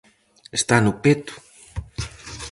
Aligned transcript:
Está 0.59 0.75
no 0.81 0.91
peto? 1.03 1.33